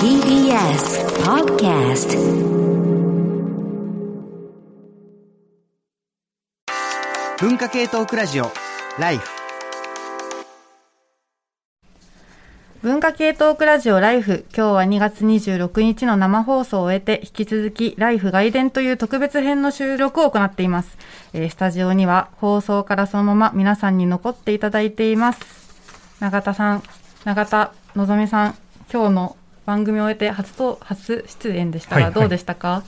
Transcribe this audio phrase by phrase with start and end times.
[0.00, 2.18] TBS Podcast
[7.40, 8.50] 文化系トークラジオ
[8.98, 9.28] ライフ。
[12.82, 14.44] 文化系トークラジオライフ。
[14.52, 20.98] 今日は2月26日の生放送を終えて引き続きライフ外伝という特別編の収録を行っています、
[21.32, 25.58] えースタジオには放送からそのまま皆さんに残っていただいています。
[26.18, 26.82] 永田さん
[27.28, 28.54] 永田のぞみさん
[28.90, 29.36] 今日の
[29.66, 32.14] 番組を終えて初と初出演でしたはいはい。
[32.14, 32.84] がどうでしたか、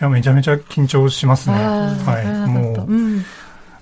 [0.00, 1.54] いやめちゃめちゃ緊張しますね。
[1.54, 3.24] はい、もううん。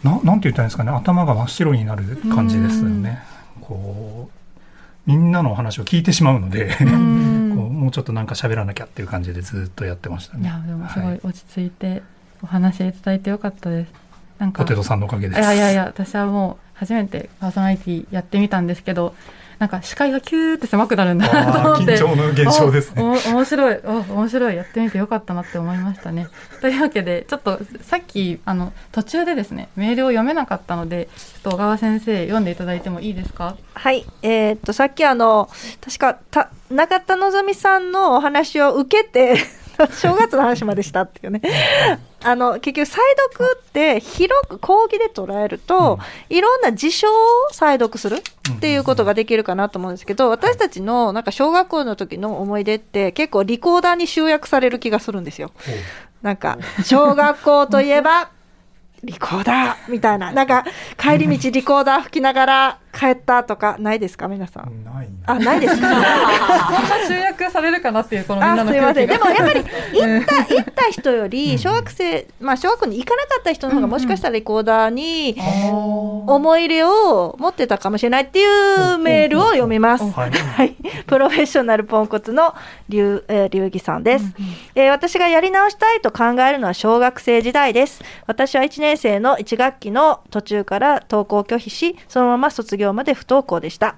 [0.02, 3.22] ななんて言ったらいいんですかね、頭が真っ白になる感じですよね。
[3.62, 10.42] こうみんなのお話を聞いてしまうので、こうもうちょっとなんか喋らなきゃっていう感じでずっとやってましたね。
[10.42, 12.02] いやでもすごはい落ち着いて
[12.42, 13.92] お話しいただいてよかったです。
[14.38, 15.41] なんかポテトさんのおかげです。
[15.41, 19.14] いやいやいや、私はもう初めてパーソナリティやってみたんですけど、
[19.58, 21.96] なんか視界がキューって狭くなるんだなと思って。
[21.96, 23.02] 緊張の現象ですね。
[23.02, 26.27] おお面白い、お面白い、やってみてよかったなって思いましたね。
[26.60, 33.56] というわけで、ちょっとさっき、あの、途中でですね、メールを読めなかったので、ちょっと小川先生、読んでいただいてもいいですか？
[33.75, 35.48] はい、えーっとさっきあの
[35.84, 39.36] 確かた中田のぞみさんのお話を受けて
[40.00, 41.41] 正月の話までしたっていうね。
[42.22, 45.98] あの結局再読って広く講義で捉えると、
[46.31, 47.12] いろんな事象を
[47.53, 55.50] 再読するっていうことができるかなと思うんですけど、私たちのなんか小学校の時の思い出って結構リコーダーに集約される気がするんですよ。
[56.22, 58.31] なんか小学校といえば
[59.03, 60.64] リコーダーみたいな、なんか
[60.97, 64.84] 帰り道リコーダー吹きながら帰ったとかないですか皆さん？
[64.84, 65.89] ないあ、ないですか？
[65.91, 69.06] そんな集約されるかなっていう、このみんあなのすいません。
[69.09, 69.45] で空気が。
[69.45, 75.37] もやっぱり 行った、行った人より、小学生、まあ小学校に行かなかった人の方がもしかしたらリコーダーに
[76.27, 78.45] 思い入れを持ってたかもしれないってい
[78.95, 80.05] うメールを読みます。
[80.05, 80.77] はいはい。
[81.06, 82.55] プロフェッショナルポンコツの
[82.89, 84.25] 龍、えー、龍儀さんです、
[84.75, 88.03] えー私がやり直したいと考えるのは小学生時代です。
[88.27, 93.97] 私は1年生の1学期の途中から登校を拒否し、そのまま卒業まで不登校でした。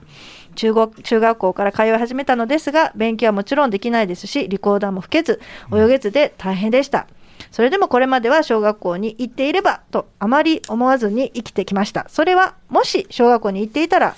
[0.54, 5.40] 中学中学校から通い始めたのですが、勉強はもちろんできないですし、リコーダーも吹けず、
[5.74, 7.06] 泳げずで大変でした。
[7.50, 12.06] それでもこれまでは小学校に行っていればとあまり思わずに生きてきました。
[12.08, 14.14] それはもし小学校に行っていたら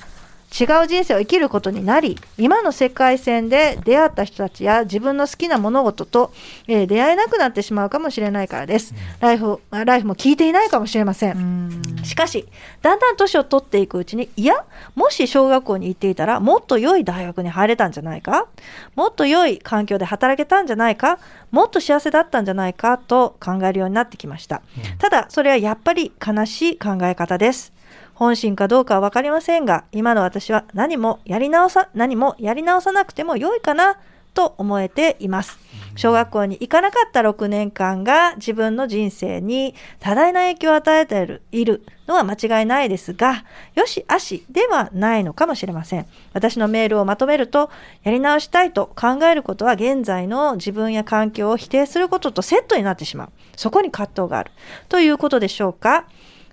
[0.49, 6.33] 違う人生を生きることになり、今の世界線で出会った人たちや自分の好きな物事と、
[6.67, 8.95] えー出会えなくなってしまうかもしれないからです。
[9.21, 11.83] ライフ、あライフも聞いていないかもしれません。
[12.03, 12.47] しかし、
[12.81, 14.65] だんだん年を取っていくうちに、いや、
[14.95, 18.47] もし小学校に行っていたら、もっと良い大学に入れたんじゃないか？
[18.95, 21.19] もっと良い環境で働けたんじゃないか？
[21.51, 22.97] もっと幸せだったんじゃないか？
[22.97, 24.63] と考えるようになってきました。
[24.99, 27.73] ただ、それはやっぱり悲しい考え方です。
[28.19, 33.97] 本心かどうかは分かりませんが、今の私は何もやり直さ、何もやり直さなくても良いかな
[34.35, 35.57] と思えています。
[35.95, 43.45] 小学校に行かなかった6年間が自分の人生に多大な影響を与えているいるのは間違いないですが、
[43.77, 46.07] よしあしではないのかもしれません。
[46.33, 47.71] 私のメールをまとめると、
[48.03, 53.29] やり直したいと考えることは現在の自分や環境を否定することとセットになってしまう。
[53.55, 54.51] そこに葛藤がある。
[54.89, 56.07] ということでしょうか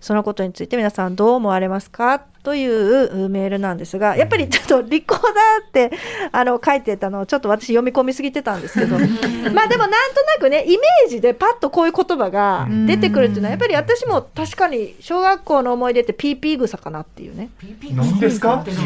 [0.06, 2.28] そのことについて皆さんどう思われますか？
[2.46, 5.32] というメールなんですが、やっぱりちょっとリコーダー
[5.68, 5.92] って
[6.32, 17.50] あの書いてたのをちょっと私読み込みすぎてたんですけど、まあでもなんとなくね、イメージでパッとこういう言葉が出てくるっていうのは、やっぱり私も確かに小学校の思い出ってピーピー草かなっていうね。
[17.94, 18.50] 何ですか？
[18.50, 18.78] わかり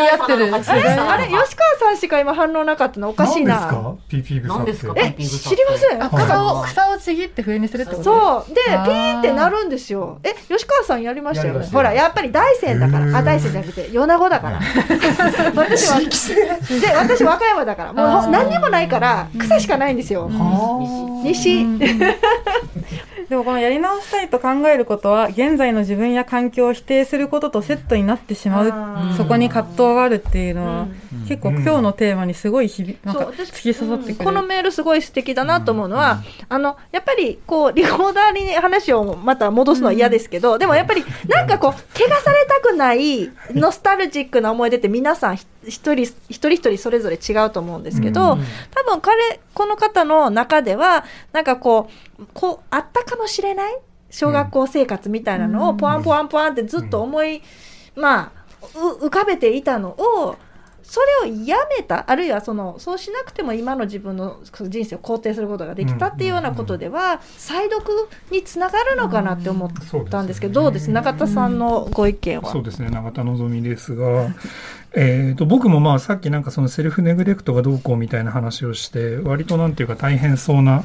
[0.00, 0.54] 合ってる。
[0.54, 1.44] あれ、吉川
[1.80, 3.08] さんしか今反応なかったの？
[3.10, 3.60] おかしいな。
[3.60, 3.96] 何ですか？
[4.08, 4.92] ピーピーですか？
[4.92, 5.14] って。
[5.18, 6.02] え、知りません？
[6.02, 8.04] あ草を、草をちぎって笛にするってこと？
[8.04, 8.54] そう。
[8.54, 10.20] で、ピーってなるんですよ。
[10.22, 11.66] え、吉川さんやりましたよね。
[11.66, 13.18] ほら、やっぱり大山だから。
[13.18, 14.60] あ、大山じゃなくて、米子だから。
[15.54, 16.06] 私は、で、
[16.94, 17.92] 私和歌山だから。
[17.92, 20.30] もう何にもないから、草しかないんですよ。
[21.22, 21.64] 西。
[23.28, 31.26] でもこのやり直したいと考えることは現在の自分や環境を否定することとセットになってしまあうそこに葛藤があるっていうのは、うん。
[31.26, 33.32] 結構今日のテーマにすごい響なんかそう。
[33.32, 51.88] 私突き刺さってくる、このメールすごい素敵だなと思うのは、あのやっぱりこうリコーダーに話をまた戻すのは嫌ですけど、でもやっぱりなんかこう 怪我されたくないノスタルジックな思い出って皆さんひ一人一人一人それぞれ違うと思うんですけど、うん多分彼この方の中ではなんかこ
[52.18, 53.78] うこうあったかもしれない
[54.10, 57.42] 小学校生活みたいなのをポワンポワンポワンってずっと思い、
[57.96, 58.44] まあ
[59.00, 60.36] う浮かべていたのを
[60.84, 64.38] それをやめたあるいはそのそうしなくても今の自分の
[64.68, 67.84] 人生を肯定することができたっていうようなことでは、再読
[68.30, 70.90] につながるのかなって思ったんですけど、どうです？
[70.90, 72.52] 永田さんのご意見は。
[72.52, 72.90] そうですね。
[72.90, 74.28] 永田望ですが
[74.92, 80.84] えーと僕もまあさっきなんかそのセルフネグレクトがどうこうみたいな話をして割となんていうか大変そうな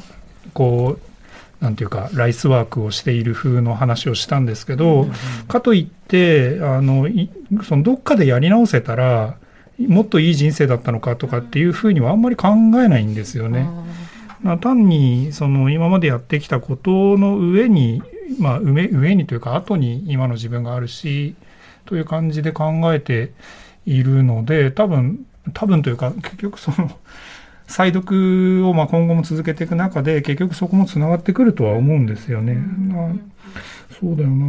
[0.52, 5.06] こうなんていうかライスワークをしている風の話をしたんですけど、
[5.46, 7.30] かといってあのい
[7.62, 9.36] そのどっかでやり直せたら
[9.88, 13.68] もっといい人生だったのかとかっていうふうにはあんまり考えないんですよね。
[14.42, 18.02] まあ、単にその今までやってきたことの上に、
[18.38, 21.34] まあ、上上にというか後に今の自分があるし
[21.84, 23.32] という感じで考えて
[23.84, 26.90] いるので多分多分というか結局その
[27.66, 32.54] 再読をまあ今後も続けていく中で結局そこもつながってくるとは思うんですよね。
[32.54, 33.12] まあ
[34.00, 34.46] そうだよな。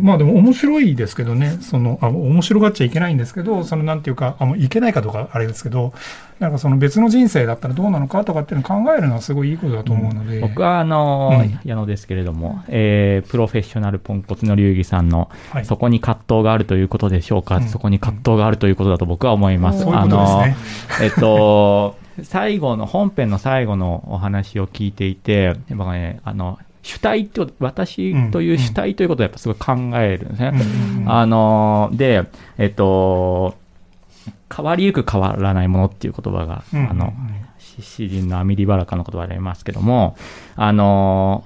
[0.00, 5.92] まあでも面白いですけどね、その、あ、面白がっちゃいけないんですけど、そのなんていうか、あ、もういけないかどうかあれですけど、
[6.38, 10.38] なんかその別の人生だったらどうなのかとかっていうのを考えるのはすごいいいことだと思うので。
[10.40, 11.58] 僕はあの、うん。
[11.64, 15.64] 矢野ですけれども、えープロフェッショナルポンコツの流儀さんの、はい。
[15.64, 17.68] そこに葛藤があるということでしょうか、うん。
[17.68, 19.84] そこに葛藤があるということだと僕は思います。
[19.88, 20.44] あの、
[21.02, 30.52] えっと、最後の、本編の最後のお話を聞いていて、やっぱね、あの、主体と、私という主体ということをやっぱすごい考えるんですね。
[30.54, 31.02] うん。
[31.02, 31.12] うん。
[31.12, 32.22] あの、で、
[32.58, 33.56] えっと、
[34.54, 36.88] 変わりゆく変わらないものっていう言葉が、うん。
[36.88, 37.12] あの、
[37.58, 40.16] し詩人のアミリ・バラカの言葉でありますけども、
[40.54, 41.42] あの、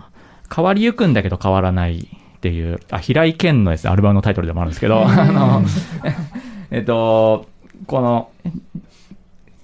[0.55, 5.63] 変わりゆくんだけど変わらないっていう、あ、平井堅のですね、アルバムのタイトルでもあるんですけど、あの、
[6.71, 7.47] えっと、
[7.87, 8.29] この、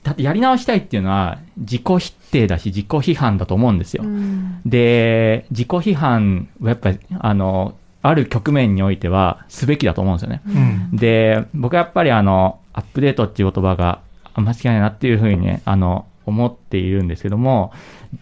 [0.06, 4.04] だってやり直したいっていうのは自己否定だし自己批判だと思うんですよ。
[4.04, 10.42] うんで、自己批判はやっぱり、あの、ある局面においてはすべきだと思うんですよね。
[10.46, 13.98] うんで、僕はやっぱりあの、アップデートっていう言葉が
[14.32, 17.72] あ間違いないなっていうふうにね、あの、思っているんですけども、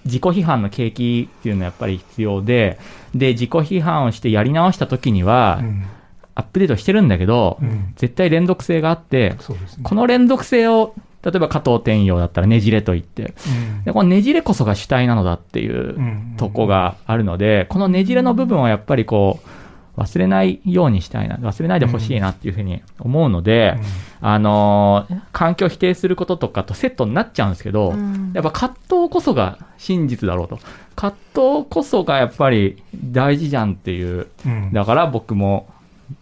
[0.07, 2.79] 自己批判の契機っていうのはやっぱり必要で、
[3.15, 5.85] で、自己批判をしてやり直した時には、うん
[6.37, 9.37] アップデートしてるんだけど、うん絶対連続性があって、ね。
[9.85, 10.95] この連続性を、
[11.25, 13.85] 例えば加藤天陽だったらねじれと言って、うん。
[13.85, 19.41] でこのねじれこそが主体なのだっていううんとこがあるので、このねじれの部分はやっぱりこ
[19.97, 23.77] う、忘れないようにしたいな、忘れないでほしいなっていうふうに思うので、
[24.21, 28.33] あのー環境を否定することとかとセットになっちゃうんですけど、うん。
[28.35, 30.59] やっぱ葛藤こそが真実だろうと。
[30.97, 34.29] 葛藤こそがやっぱり大事じゃんっていう。
[34.45, 34.73] うん。
[34.73, 35.69] だから僕も、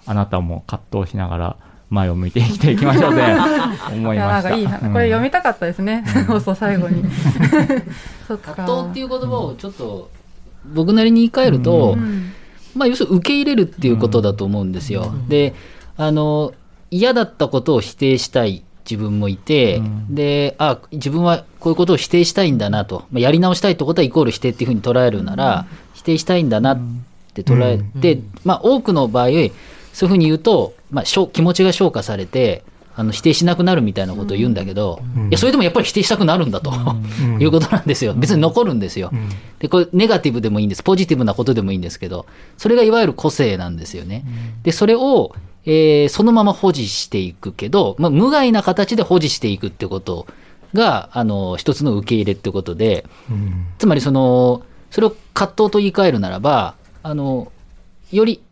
[0.07, 1.57] あなたも葛藤しながら
[1.93, 3.23] 前を向いて生きていきましょうって
[3.93, 4.51] 思いました。
[4.51, 4.79] なんかいいな。
[4.79, 6.05] これ読みたかったですね。
[6.27, 7.05] そうそう、最後に。
[8.27, 8.55] そっか。
[8.55, 10.11] 葛藤っていう言葉をちょっと
[10.65, 12.33] 僕なりに言い換えると、うん
[12.75, 15.13] まあ要するに受け入れるっていうことだと思うんですよ。
[15.29, 15.55] で
[15.99, 16.55] あの
[16.91, 26.81] 嫌だったことを否定したい自分もいて、うんであ自分はこういうことを否定したいんだなと、まあ、やり直したいってことはイコール否定っていうふうに捉えるなら、否定したいんだなっ
[27.35, 29.51] て捉えて、まあ、多くの場合そういう
[30.09, 35.29] ふうに言うと、まあ、しょ気持ちが消化されてあの否定しなくなるみたいなことを言うんだけど、うん。
[35.29, 37.43] いやそれでもやっぱり否定したくなるんだと、うん。
[37.43, 38.13] いうことなんですよ。
[38.15, 39.11] 別に残るんですよ。
[39.13, 39.29] うん。
[39.59, 40.83] でこれネガティブでもいいんです。
[40.83, 42.27] ポジティブなことでもいいんですけど
[42.59, 44.25] それがいわゆる個性なんですよね。
[44.63, 45.35] でそれを、
[45.65, 50.27] えーそのまま保持していくけど、まあ、無害な形で保持していくってこと
[50.75, 53.67] があの一つの受け入れってことでうん。
[53.79, 57.51] つまりそのそれを葛藤と言い換えるならばあの
[58.11, 58.43] より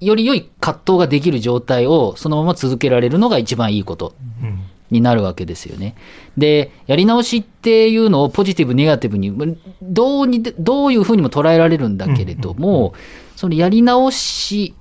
[0.00, 4.60] より良い葛藤ができる状態をそのまま続けられるのが一番いいことうん
[4.90, 5.94] になるわけですよね。
[6.36, 9.46] で、やり直しっていうのをポジティブ、ネガティブに、ま
[9.80, 12.94] どうにで、どういうふうにも捉えられるんだけれども、
[13.36, 14.74] そのやり直し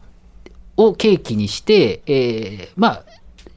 [0.78, 3.04] を契機にして、えーまあ、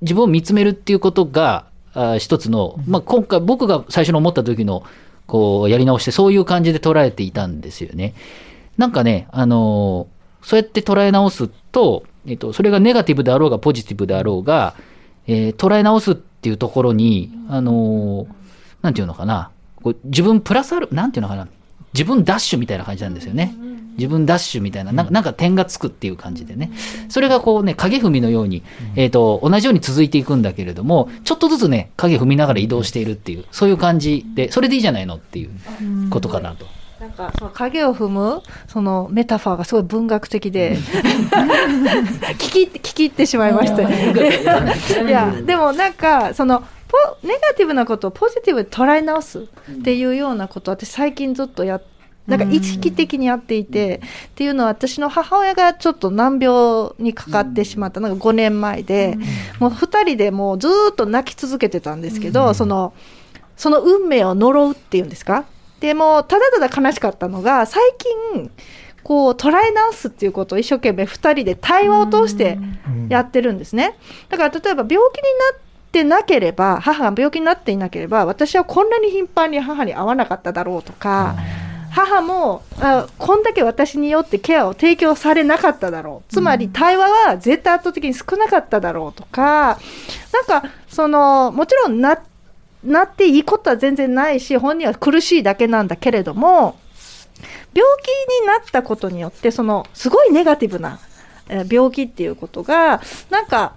[0.03, 4.85] 自分を見つめるっていうことが、あ一つの、まあ、今回僕が最初に思った時の、
[5.27, 8.15] こう、やり直して、そういう感じで捉えていたんですよね。
[8.77, 14.75] なんかね、あのーそうやって捉え直すと、えっと、それがネガティブであろうがポジティブであろうが、
[15.27, 18.27] えー捉え直すっていうところに、あのー
[18.83, 21.49] なんていうのかな、こう自分プラスある、なんていうのかな、
[21.95, 23.55] 自分ダッシュみたいな感じなんですよね。
[23.97, 26.73] 自分ダッシュみたいな、なんかなんか点がつくっていう感じでね。
[27.09, 28.63] それがこうね、影踏みのように、
[28.97, 35.51] えっ、と、同じように続いていくんだけれども、ちょっとずつね、影踏みながら移動しているっていう、そういう感じで、それでいいじゃないのっていう
[36.11, 36.67] ことかなと。
[37.03, 44.13] なんかその影を踏むそのメタファーがすごい文学的で聞き聞き入ってしまいましたね。
[44.13, 44.41] で
[45.09, 49.43] いやでもなんかそのポネガティブなことをポジティブに捉え直すっ
[49.83, 51.83] ていうようなことを私最近ずっとやっ
[52.25, 59.19] なんか意識的にやっていて、っていうのは私の母親がちょっと難病にかかってしまったのが5年前で、
[59.59, 62.95] もう2人でもうずーっと泣き続けてたんですけど、その
[63.57, 65.47] その運命を呪うっていうんですか？
[65.83, 67.83] でもただただ悲しかったのが最
[68.33, 68.51] 近
[69.03, 72.57] こう捉え直すっていうことを一生懸命2人で対話を通して
[73.09, 73.99] やってるんですね。
[74.29, 75.61] だから例えば病気になっ
[75.91, 81.35] てなければ母が病気になっていなければ私はこんなに頻繁に母に会わなかっただろうとか。
[81.91, 89.79] 母もあこんだけ私によってケアを提供されなかっただろうつまり対話は絶対圧倒的に少なかっただろうとか
[90.33, 92.19] なんかそのもちろんな
[92.85, 96.79] なっていいことは全然ないし本人は苦しいだけなんだけれども
[97.75, 101.01] 病気になったことによってそのすごいネガティブな
[101.71, 103.75] 病気っていうことがなんか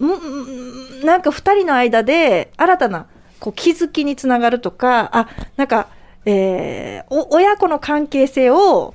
[0.00, 3.06] んんなんか2人の間で新たな
[3.40, 5.88] こう気づきにつながるとかあなんか、
[6.24, 8.94] えー親子の関係性を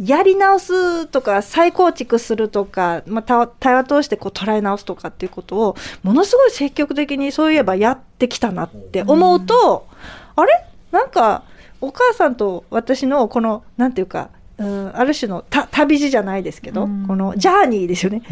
[0.00, 9.88] やり直すとか再構築するとか、まあ、た対話通してこう捉え直すとかっていうことをものすごい積極的にそういえばやってきたなって思うと、
[10.36, 10.64] あれ？
[10.92, 11.42] なんか
[11.80, 18.22] お母さんと私のこのなんていうか、うん、ある種のた旅路じゃないですけど、このジャーニーですよね、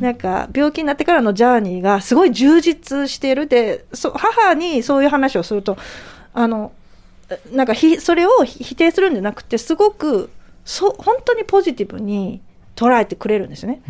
[0.00, 3.48] なんか病気になってからのジャーニーがすごい充実している。
[3.48, 5.76] でそ母にそういう話をすると
[6.34, 6.72] あの
[7.52, 10.30] なんかひそれを否定するんじゃなくてすごく
[10.66, 12.42] そ本当にポジティブに
[12.74, 13.80] 捉えてくれるんですよね。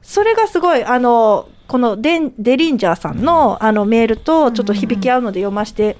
[0.00, 5.96] それがすごいあのこのデンデリンジャーさんのあのメールとちょっと響き合うので読ませて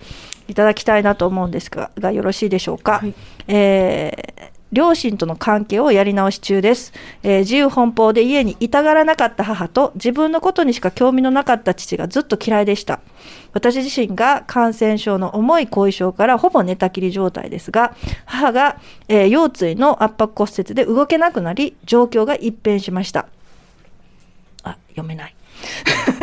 [0.48, 3.02] いただきたいなと思うんですががよろしいでしょうか。
[3.48, 13.00] えー両親との関係をやり直し中です、えー自由奔放で家にいたがらなかった母と自分のことにしか興味のなかった父がずっと嫌いでした。
[13.52, 23.26] 私自身が感染症の重い後遺症からほぼ寝たきり状態ですが母が、えー腰椎の圧迫骨折で動けなくなり状況が一変しました。
[24.62, 25.34] あ読めない。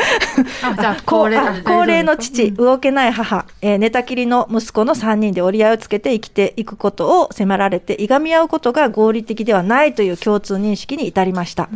[0.79, 11.69] じゃあ高齢高齢の父、動けない母、えー寝たきりの息子の3人で折り合いをつけて生きていくことを迫られて、いがみ合うことが合理的ではないという共通認識に至りました。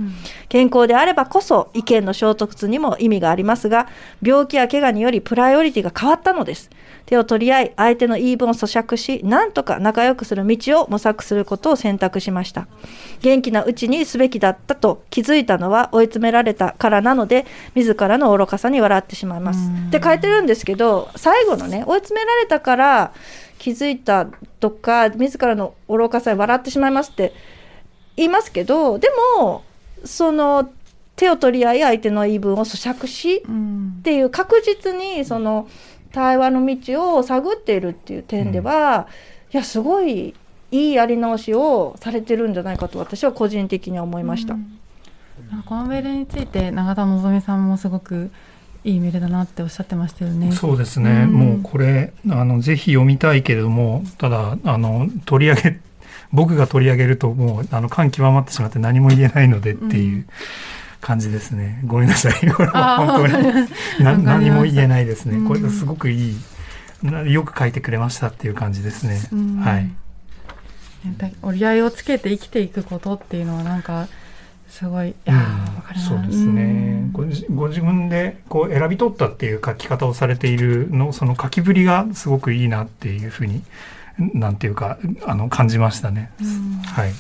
[0.50, 3.88] 健康であればこそ意見の衝突にも意味がありますが、
[4.22, 6.70] 病気や怪我によりプライオリティが変わったのです。
[7.06, 12.68] 手を取り合い、相手の言い分を咀嚼し、なんとか仲良くする道を模索することを選択しました。
[13.22, 19.70] 元気なうちにすべきだったと気づいたのは追い詰められたからなので、自らの愚かさに笑ってしまいます。
[19.88, 23.14] って書いてるんですけど、最後のね、追い詰められたから
[23.60, 24.28] 気づいた
[24.60, 27.34] とか、自らの愚かさに笑ってしまいますって
[28.16, 29.64] 言いますけど、でも、
[30.06, 30.70] その、
[31.16, 35.70] 手を取り合い相手の言い分を咀嚼し、うんっていう確実にその
[36.12, 39.08] 対話の道を探っているっていう点では、
[39.54, 40.34] いやすごい
[40.72, 44.56] いいやり直しをされてるんじゃないかと私は個人的には思いました。
[44.56, 44.83] なんか
[45.66, 48.32] このメールについて永田希さんもすごく
[48.84, 50.52] いいメールだなっておっしゃってましたよね。
[50.52, 51.32] そうですね、うん。
[51.32, 55.80] もうこれあのぜひ読みたいけれどもただあの取り上げ
[56.34, 60.26] 僕が取り上げるともうあの感極まってしまって何も言えないのでっていう
[61.00, 62.34] 感じですね、ごめんなさい。
[62.52, 63.68] これは本当に
[64.00, 65.48] 何も言えないですね、うん。
[65.48, 66.38] これがすごくいい
[67.04, 69.58] なよく書いてくれましたっていう感じですね、うん。
[69.58, 69.90] はい。
[71.18, 74.08] だ折り合いをつけて生きていくことっていうのはなんか
[74.68, 75.14] すごい。
[76.08, 83.62] そうですね、ご自ご自分でこう選び取ったっていう書き方をされているのその書きぶりがすごくいいなっていうふうに
[84.18, 86.32] なんていうかあの感じましたね、
[86.86, 87.12] はい、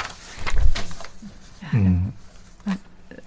[1.76, 2.14] うん、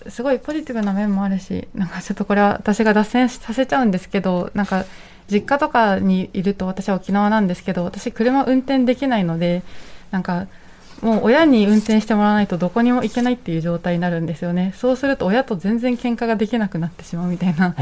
[0.09, 4.85] すごいポジティブな面もあるしなんかちょっとこれは私が脱線させちゃうんですけどなんか
[5.31, 9.63] 実家とかにいると私は沖縄なんですけど私車運転できないので
[10.11, 10.47] なんか
[11.03, 14.75] もう親に運転してもらわないとどこにも行けないっていう状態になるんですよね。
[14.77, 17.75] そうすると親と全然喧嘩ができなくなってしまうみたいな。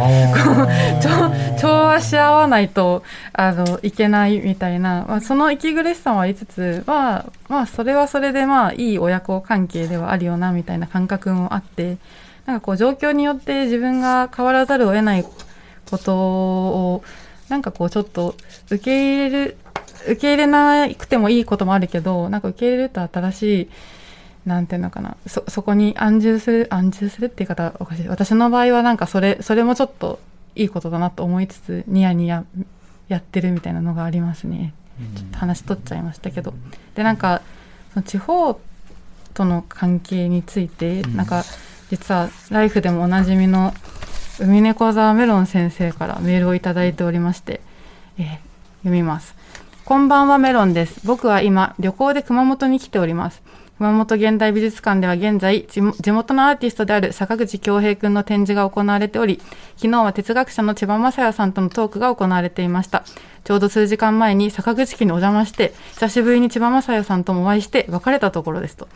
[1.01, 3.03] 調調和し合わないと
[3.33, 11.99] あのいけないみたいな、まあ、その息苦しさもありつつ、まあ、まあそれはそれでまあいい親子関係ではあるよなみたいな感覚もあって。
[12.47, 15.25] なんかこう状況によって自分が変わらざるを得ない
[15.91, 17.05] ことを
[17.49, 18.35] なんかこうちょっと
[18.67, 19.57] 受け入れる
[20.07, 23.69] 受け入れなくてもいいこともあるけどなんか受け入れると新しい
[24.47, 28.09] なんていうのかなそそこに安住する安住するっていう方はおかしい。
[28.09, 30.21] 私の場合はなんかそれそれもちょっと
[30.55, 32.45] いいことだなと思いつつニヤニヤ
[33.09, 34.75] やってるみたいなのがありますね。
[35.17, 36.55] ちょっと話取っちゃいましたけど。
[36.95, 37.43] でなんか
[37.95, 38.61] その地方
[39.33, 41.45] との関係について、なんか
[41.91, 43.75] 実はライフでもおなじみの
[44.39, 47.61] 海猫沢メロン先生からメールをいただいておりまして、
[48.19, 49.35] えー読みます
[49.85, 50.99] こんばんはメロンです。
[51.05, 53.43] 僕は今、旅行で熊本に来ております。
[53.77, 59.43] 熊本現代美術館では現在、地元のアーティストである坂口京平くんの展示が行われており、
[59.77, 63.05] 昨日は哲学者の千葉雅也さんとのトークが行われていました。
[63.45, 68.89] ちょうど数時間前に坂口家にお邪魔して、久しぶりに千葉雅也さんともお会いして別れたところですと。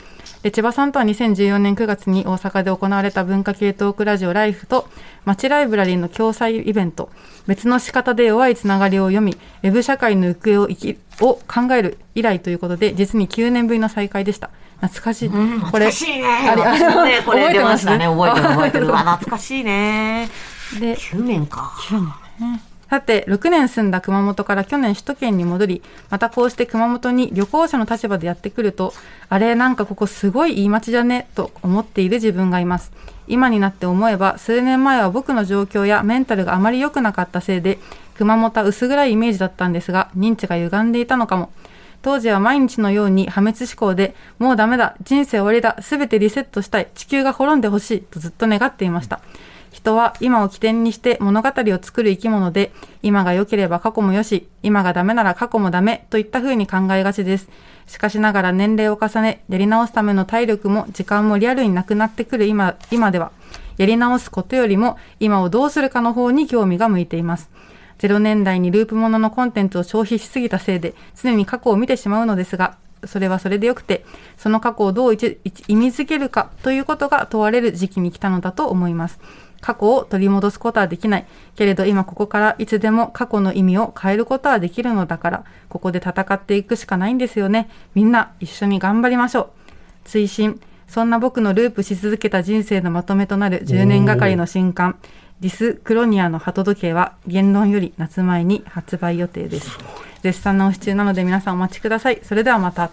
[0.42, 4.88] で、千葉さんとは2014年9月に大阪で行われた文化系トークラジオライフと、
[5.28, 7.10] 町ライブラリーの共催イベント、
[7.46, 14.48] 別の仕方で弱いつながりを読み、ウェブ社会の行方を生きを考える以来ということで、実に9年ぶりの再会でした。
[14.80, 15.28] 懐かしい。
[15.28, 16.24] うん、こ懐れかしいね。
[16.26, 18.06] あれ、あ私も ね、これ出覚えてましたね。
[18.06, 18.86] 覚えてる 覚えてる。
[18.86, 20.30] うわ、懐かしいね。
[20.80, 21.72] で、9年か。
[22.88, 28.94] さて、6年住んだ熊本から去年首都圏に戻り、またこうして熊本に旅行者の立場でやってくると、
[29.28, 31.28] あれ、なんかここすごいいい街じゃね？
[31.34, 32.90] と思っている自分がいます。
[33.28, 37.78] 今になって思えば、数年前は僕の状況やメンタルがあまり良くなかったせいで、
[38.16, 41.50] 熊本は薄暗いイメージだったんですが、認知が歪んでいたのかも。
[42.02, 49.20] 当時は毎日のように破滅思考で、もうダメだ、人生終わりだ、すべてリセットしたい、地球が滅んでほしい、とずっと願っていました。
[49.70, 57.48] 人は今を起点にして物語を作る生き物で、今が良ければ過去も良し、今がダメなら過去もダメといった風に考えがちです。
[57.88, 63.32] しかしながら年齢を重ね、やり直すための体力も時間もリアルになくなってくる今、今では、
[63.78, 67.50] やり直すことよりも今をどうするかの方に興味が向いています。
[67.98, 74.04] 0年代にループもののコンテンツを消費しすぎたせいで、常に過去を見てしまうのですが、それはそれでよくて、
[74.36, 75.32] その過去をどう意味
[75.66, 79.18] づけるかということが問われる時期に来たのだと思います。
[79.60, 81.26] 過去を取り戻すことはできない。
[81.56, 87.68] けれど今ここからいつでも過去の意味を変えることはできるのだから、ここで戦っていくしかないんですよね。
[87.94, 89.48] みんな一緒に頑張りましょう。
[90.04, 90.60] 追伸。
[90.88, 94.96] そんな僕のループし続けた人生のまとめとなる10年がかりの新刊、
[95.40, 99.78] ディスクロニアの鳩時計は言論より夏前に発売予定です。
[100.22, 102.20] 絶賛直し中なので皆さんお待ちください。
[102.22, 102.90] それではまた。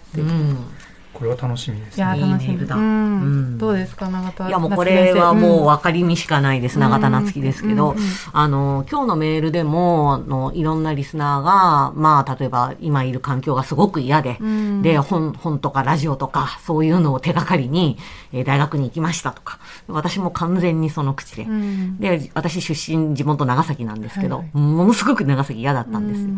[1.18, 2.66] これは楽しみですいや楽しみ。
[2.66, 2.76] だ。
[2.76, 2.82] うん。
[2.82, 3.58] うん。
[3.58, 4.48] どうですか永田。
[4.48, 6.78] いやもうこれはもうわ分かりみしかないです。
[6.78, 7.96] 永田夏樹ですけど、
[8.32, 14.38] あの、今日のメールでも、あの、いろんなリスナーが、まあ、例えば今いる環境がすごく嫌で、
[14.82, 17.96] で、本、本とかラジオとか、そういうのを手がかりに、
[18.32, 19.58] えー大学に行きましたとか、
[19.88, 21.44] 私も完全にその口で。
[21.44, 21.98] ん。
[21.98, 26.28] で、私出身、地元長崎なんですけど、はいものすごく長崎嫌だったんですよ。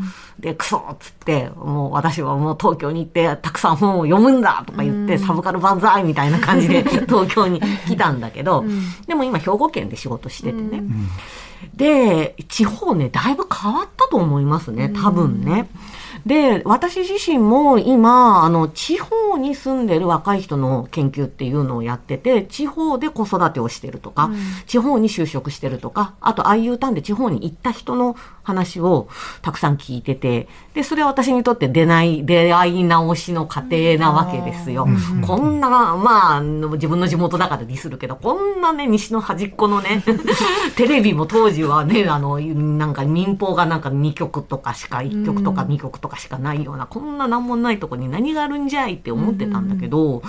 [0.41, 8.65] で、クソっつって、もう私はもう東京に行って、たくさん本を読むんだとか言って、サブカル万歳みたいな感じで 東京に来たんだけど、
[9.07, 10.85] でも今兵庫県で仕事しててね。
[11.75, 15.69] で、地方ね、だいぶ変わったと思いますね、多分ね。
[16.27, 24.31] で、私自身も今、あの、地方に住んでる若い人の研究っていうのをやってて、地方で子育てをしてるとか、
[24.67, 28.17] 地方に就職してるとか、あと IU ターンで地方に行った人の
[28.49, 29.09] 話を
[29.43, 34.89] たくさん聞いてて、で、それは私にとって出ない、出会い直しの過程なわけですよ。
[35.27, 40.03] こんな、まあ、自分の地元だからディスるけど、こんなね、西の端っこのね、
[40.77, 50.23] テレビも当時はね、あの、なんか民放がなんか2曲とかしか、1曲とか2曲とかしかないような、こんななんもないとこに何があるんじゃいって思ってたんだけど、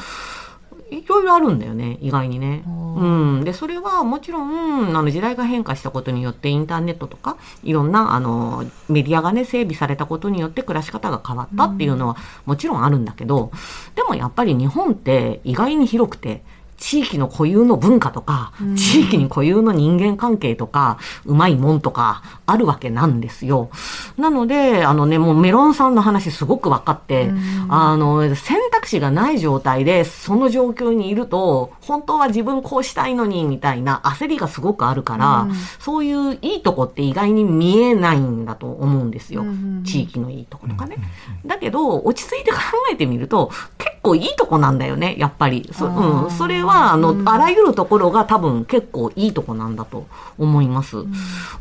[0.91, 2.63] いろいろあるんだよね、意外にね。
[2.65, 3.05] う
[3.39, 3.43] ん。
[3.43, 13.51] で、それはもちろん、あの、時代が変化したことによって、インターネットとか、いろんな、あの、メディアがね、整備されたことによって暮らし方が変わったっていうのは、もちろんあるんだけど、
[13.95, 16.43] でもやっぱり日本って意外に広くて、
[16.79, 23.69] 地域の固有の文化とか、地域に固有の人間関係とか、うまいもんとか、あるわけなんですよ。
[24.17, 27.31] なので、あのね、もうメロンさんの話すごく分かって、
[27.67, 35.47] あの、選択肢がない状態で、その状況にいると、本当は自分こうしたいのに、みたいな焦りがすごくあるから、
[35.79, 39.45] そういういいとこって意外に見えないんだと思うんですよ。
[39.83, 40.97] 地域のいいとことかね。
[41.45, 42.57] だけど、落ち着いて考
[42.91, 45.69] えてみると、結構いいとこなんだよね、やっぱり。
[45.73, 50.97] そ,、うん、それは、あの、あらゆるところが多分結構いいとこなんだと思います。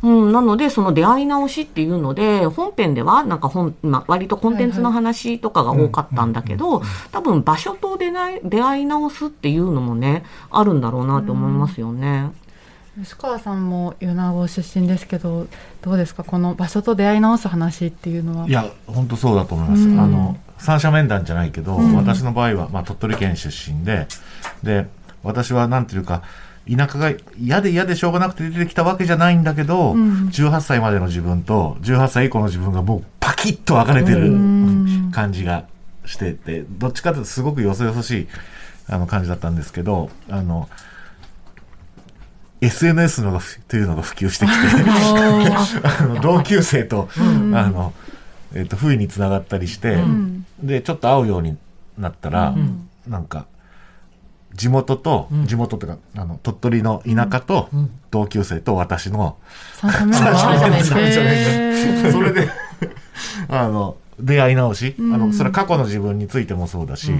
[0.03, 12.31] うん、なので、その出会い直しっていうので、本編では、なんか本、まあ、割とコンテンツの話とかが多かったんだけど、多分場所と出ない出会い直すっていうのもね、あるんだろうなと思いますよね。
[13.01, 15.47] 吉川さんも米子出身ですけど
[15.81, 16.25] どうですか？
[16.25, 18.47] この場所と出会い直す話っていうのは。
[18.47, 19.83] いや、本当そうだと思います。
[19.83, 19.99] うん。
[19.99, 21.95] あの、三者面談じゃないけど、ん。
[21.95, 24.07] 私の場合は、まあ、鳥取県出身で、
[24.63, 24.89] で、
[25.23, 26.23] 私はなんていうか、
[26.69, 30.29] 田舎が嫌で嫌でしょうがなくて出てきたわけじゃないんだけど、ん。
[30.29, 35.11] 18歳までの自分と18歳以降の自分がもうパキッと分かれてるん。
[35.11, 35.65] 感じが
[36.05, 38.27] してて、どっちかというとすごくよそよそしい
[38.87, 40.69] あの感じだったんですけど、あの、
[42.61, 44.57] SNS のというのが普及してきて、
[46.01, 47.21] あの同級生と、あ
[47.67, 47.93] の、
[48.53, 49.97] えっと不意につながったりして、
[50.61, 51.57] でちょっと会うように
[51.97, 52.53] なったら、
[53.07, 53.45] なんか
[54.59, 57.69] 地元と、地元というかあの鳥取の田舎と、
[58.11, 59.37] 同級生と私の。
[59.73, 62.49] 三者面談それで
[63.47, 67.13] あの出会い直し、あのそれは過去の自分についてもそうだし、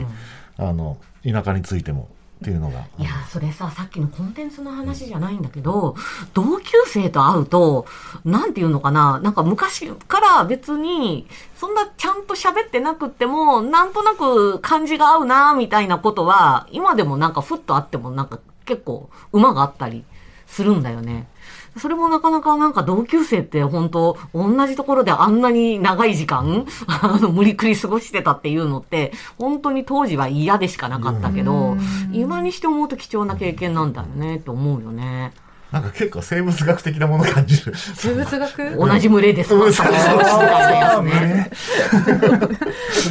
[0.57, 2.09] あの田舎についても
[2.41, 2.85] っていうのが。
[2.97, 5.95] いや、それさ、さっきのコンテンツの話じゃないんだけど、
[6.33, 7.85] 同級生と会うと、
[8.23, 20.05] なんていうのかな、なんか昔から別に、そんなちゃんと喋ってなくっても、なんとなく感じが合うな、みたいなことは、今でもなんかふっとあってもなんか結構馬があったり
[20.47, 21.27] するんだよね。
[21.77, 31.77] それもなかなかなんか同級生って本当同じところであんなに長い時間、 あの、無理くり過ごしてたっていうのって、本当に当時は嫌でしかなかったけど、
[32.11, 35.33] 今にして思うと貴重な経験なんだよねって思うよね。
[35.71, 37.73] なんか結構生物学的なもの感じる。
[37.75, 38.75] 生物学？
[38.75, 41.51] 同じ群れでするみたいなやつね。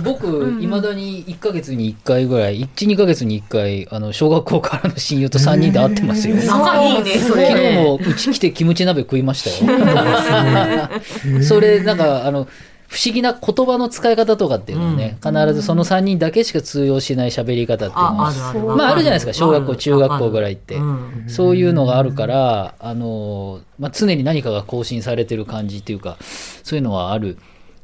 [0.03, 6.35] 僕、いまだに1ヶ月に1回ぐらい、1、2ヶ月に1回、あの、小学校からの親友と3人で会ってますよ。
[6.35, 7.75] 仲いいね、そ昨日。
[7.77, 11.43] もうち来てキムチ鍋食いましたよ。
[11.43, 12.49] それ、なんか、あの、
[12.89, 18.61] 不思議な言葉の使い方とかっていうのはね、必ずその3人だけしか通用しない喋り方っていうのあ、あは、るある。
[18.77, 20.83] まああるじゃないですか、小学校、中学校ぐらいってう。
[20.83, 26.17] んそういうのがあるから、あの、まあ、常に何かが更新されてる感じっていうか、
[26.63, 27.37] そういうのはある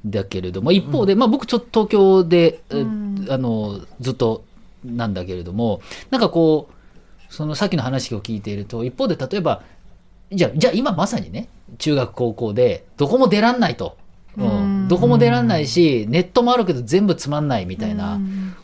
[0.07, 2.87] んだけれども、一方で、まあ僕ちょっと東京で、え
[3.29, 4.45] あの、ずっと
[4.87, 9.62] なんだけれども、なんかこう、そのさっきの話を聞いていると、一方で例えば、
[10.33, 13.99] じゃあ、じゃあ今まさにね、中学高校で、どこも出らんないと。
[14.37, 18.18] うん、どこも出らんないし、ネットもあるけど全部つまんないみたいな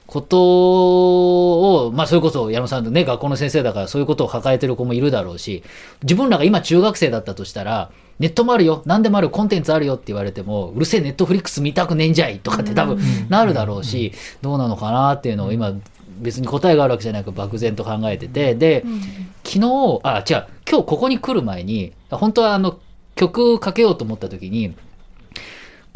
[0.07, 5.63] ことを、まあそれこそ矢野さんとね、学校の先生だからそういうことを抱えてる子もいるだろうし、
[6.03, 15.73] 自分らが今中学生だったとしたら、ネットもあるよ、何でもある、コンテンツあるよって言われても、うるせえネットフリックス見たくねえんじゃいとかって多分なるだろうし、どうなのかなっていうのを今、
[16.21, 18.85] 別に答えがあるわけじゃなく漠然と考えてて、で、
[19.45, 22.79] 昨日、あ、違う、今日ここに来る前に、本当はあの、
[23.15, 24.75] 曲かけようと思った時に、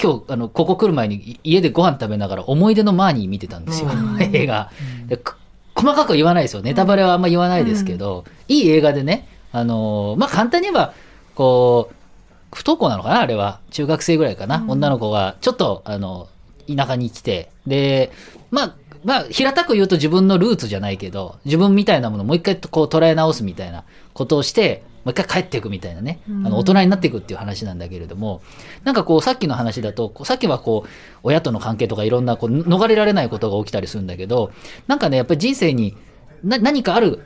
[0.03, 3.91] 今日、あの、ここ来る前にい家でご飯食べながら思い出のマーニー見てたんですよ、
[4.33, 4.71] 映画。
[5.07, 5.37] でく
[5.75, 6.63] 細かくは言わないですよ。
[6.63, 10.95] ネタバレはあんま言わないですけど、いい映画でね、あのーまあ、簡単に言えば、
[11.35, 11.95] こう、
[12.55, 13.61] 不登校なのかなあれは。
[13.71, 16.29] 中学生ぐらいかな、女の子が、ちょっと、あの、
[16.75, 18.13] 田舎に来て、で、
[18.51, 28.43] まあ、まあ、平たく言うと自分のルーツじゃないけど、自分みたいなものをもう一回こう捉え直すみたいなことをして、もう一回帰っていくみたいなね、あの大人になっていくっていう話なんだけれども、
[28.85, 30.89] なんかこうさっきの話だと、こうさっきはこう、
[31.23, 34.53] 親との関係とかいろんなこう逃れられないことが起きたりするんだけど、
[34.87, 35.97] なんかね、やっぱり人生に
[36.43, 37.21] な何かある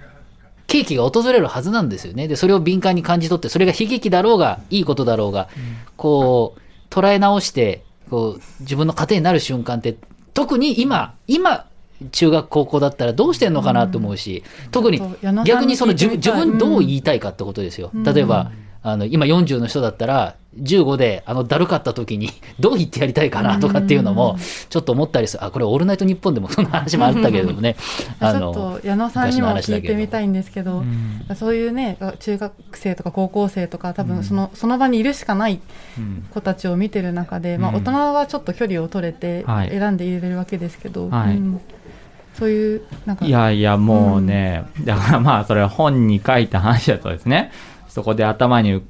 [0.68, 2.28] 契機が訪れるはずなんですよね。
[2.28, 5.48] で、それを敏感に感じ取って、それが悲劇だろうが、いいことだろうが、
[5.96, 6.60] こう、
[6.92, 9.96] 捉え直して、こう、自分の糧になる瞬間って、
[10.34, 11.67] 特に今、今、
[12.12, 15.00] 中学高校だったらどうしてんのかなと思うし、特に
[15.44, 17.90] 逆にその自分どう言いたいかってことですよ。
[17.94, 18.50] 例えば、
[18.82, 24.36] あの、今40の人だったら、15で、あの、だるかった時に、 どう言ってやりたいかなとかっていうのも、
[24.70, 25.44] ちょっと思ったりする。
[25.44, 27.76] あ、これ、オールナイトニッポンでもそんな話もあったけれどもね。
[28.18, 30.24] あ ちょっのと矢野さんにも聞いてみたい。
[30.24, 30.84] いんですけど、
[31.36, 35.60] そういうね中学生とか高校生とか多分その,、その場にいるしかない
[36.32, 39.70] 子たちを見てる中で、まあ、うん大人はちょっと距離を取れてはい。
[39.70, 41.36] 選んで入れるわけですけど、はい。
[41.36, 41.60] うん
[42.38, 43.26] そういうなんか。
[43.26, 47.50] いやいや、もうね、だからまあ、それは本に書いた話だとですね、
[47.88, 48.82] そこで頭に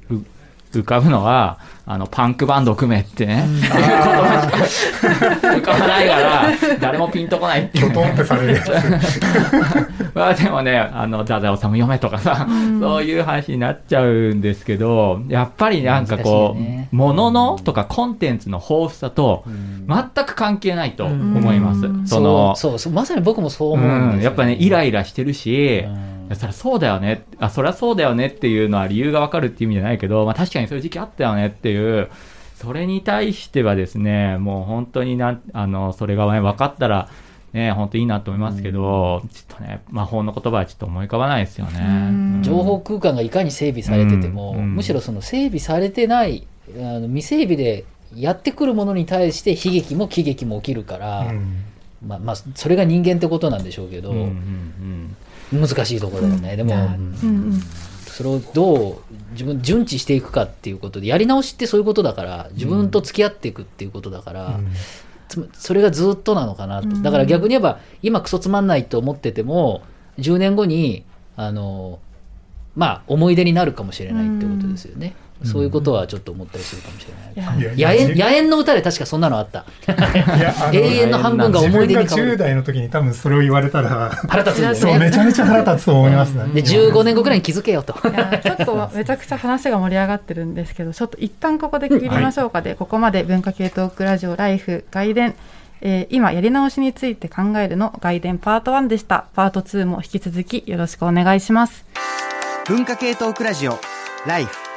[0.71, 5.07] 浮浮かぶのは、あの、パンクバンド組めってね、いう言葉しか
[5.47, 7.79] 浮かばないから、誰もピンとこないって。
[7.79, 8.69] いう、きょとんってされるやつ。
[10.13, 12.47] まあでもね、あの、太宰治読めとかさ、
[12.79, 16.89] そういう話になっちゃうんですけど、やっぱりなんかこ難しいね。
[16.93, 19.43] う、もののとかコンテンツの豊富さと、
[19.87, 21.81] 全く関係ないと思います。
[22.05, 25.85] その、そうそうそう、まさに僕もそう思うんですようん、やっぱね、イライラしてるし、
[26.35, 32.09] そりゃそうだよね、あ、そりゃそうだよねっていうのは理由がわかるっていう意味じゃないけど、まあ確かにそういう時期あったよねっていう、
[32.55, 37.09] それに対してはですね、もう本当になん、あの、それがね、分かったら、
[37.53, 41.79] ね、本当いいなと思いますけど、ちょっとね、魔法の言葉はちょっと思い浮かばないですよね。
[41.79, 41.83] う
[42.39, 42.43] ん。
[42.43, 44.75] 情報空間がいかに整備されてても、うん。
[44.75, 46.45] むしろその整備されてない
[46.77, 51.33] あの未整備でやってくるものに対して悲劇も喜劇も起きるから、
[52.05, 55.15] まあまあそれが人間ってことなんでしょうけど、うんうんうん
[55.51, 56.81] 難しいところだよね、でも、うん
[57.23, 57.61] うん
[58.19, 58.97] それをどう
[59.31, 64.59] 自分順知していくかっていうことでやり直しってそういうことだから自分と付き合っていくっていうことだから、
[65.53, 69.83] それがずっとなのかなと、だから逆に言えば今クソつまんないと思ってても
[70.17, 71.05] 10年後に
[71.37, 71.99] あの
[72.75, 75.15] まあ思い出になるかもしれないってことですよね。
[75.43, 77.75] そういうことはちょっっと思ったりするかもしれない。
[77.77, 79.65] 野猿野猿の歌で確かそんなのあった。
[80.73, 82.37] 永遠の半分が思い出に自分が10変わる。
[82.37, 84.99] 代の時に多分それを言われたら、腹立つそう。
[84.99, 86.43] めちゃめちゃ腹立つと思いますね。
[86.53, 87.95] で、15年後くらいに気づけよと。
[88.09, 95.35] いやちょっとめちゃくちゃ話が盛り上がってるんですけど、ちょっと一旦ここで区切りましょうかで、ここまで文化系トークラジオライフ外伝、
[95.81, 99.25] えー今やり直しについて考えるの外伝パート1でした。
[99.33, 101.85] パート2も引き続きよろしくお願いします。
[102.67, 103.79] 文化系トークラジオ
[104.27, 104.68] ライフ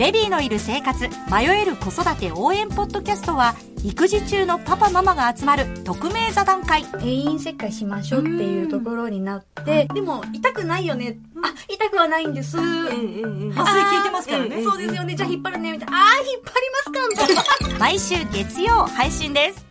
[0.00, 11.18] ベビーのいる生活迷える子育て応援ポッドキャストは育児中のパパママが集まる匿名座談会定員切開しましょうっていうところになって、でも痛くないよね。
[11.44, 12.56] あ、痛くはないんです。
[12.56, 14.62] 麻酔効いてますからね。
[14.62, 15.14] そうですよね。
[15.14, 15.72] じゃあ引っ張るね。
[15.72, 15.98] みたいな。
[15.98, 17.76] あー、引っ張りますかみたいな。
[17.78, 19.69] 毎週月曜配信です